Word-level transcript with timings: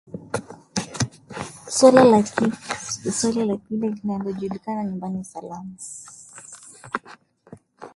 suala 1.75 2.03
la 2.11 2.19
kile 2.23 2.51
kinachojulikana 3.61 4.83
kama 4.83 4.83
nyumba 5.07 5.23
salama 5.31 5.75